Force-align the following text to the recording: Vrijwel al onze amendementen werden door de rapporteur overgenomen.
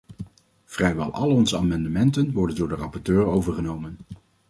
Vrijwel 0.65 1.11
al 1.13 1.31
onze 1.31 1.57
amendementen 1.57 2.33
werden 2.33 2.55
door 2.55 2.67
de 2.67 2.75
rapporteur 2.75 3.25
overgenomen. 3.25 3.97